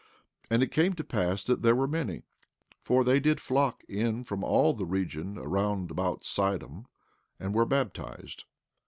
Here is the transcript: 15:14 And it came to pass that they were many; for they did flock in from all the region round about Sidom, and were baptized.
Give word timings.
15:14 0.45 0.47
And 0.49 0.63
it 0.63 0.71
came 0.71 0.93
to 0.93 1.03
pass 1.03 1.43
that 1.43 1.61
they 1.61 1.73
were 1.73 1.87
many; 1.87 2.23
for 2.79 3.03
they 3.03 3.19
did 3.19 3.39
flock 3.39 3.83
in 3.87 4.23
from 4.23 4.43
all 4.43 4.73
the 4.73 4.83
region 4.87 5.35
round 5.35 5.91
about 5.91 6.23
Sidom, 6.23 6.87
and 7.39 7.53
were 7.53 7.67
baptized. 7.67 8.45